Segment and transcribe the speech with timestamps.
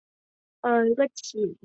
[0.01, 1.55] 钫的电离能比铯稍高。